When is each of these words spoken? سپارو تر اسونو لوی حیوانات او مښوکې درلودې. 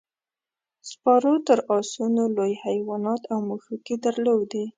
سپارو 0.89 1.33
تر 1.47 1.59
اسونو 1.77 2.23
لوی 2.35 2.53
حیوانات 2.63 3.21
او 3.31 3.39
مښوکې 3.47 3.95
درلودې. 4.05 4.63